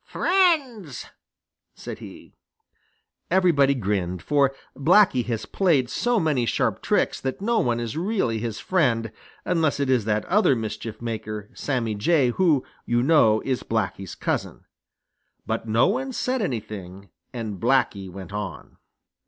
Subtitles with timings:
[0.03, 1.05] "Friends,"
[1.75, 2.33] said he.
[3.29, 8.39] Everybody grinned, for Blacky has played so many sharp tricks that no one is really
[8.39, 9.11] his friend
[9.45, 14.65] unless it is that other mischief maker, Sammy Jay, who, you know, is Blacky's cousin.
[15.45, 18.77] But no one said anything, and Blacky went on.